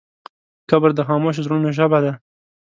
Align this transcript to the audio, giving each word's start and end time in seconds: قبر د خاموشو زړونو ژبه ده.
قبر 0.69 0.89
د 0.95 0.99
خاموشو 1.07 1.43
زړونو 1.45 1.69
ژبه 1.77 1.99
ده. 2.05 2.13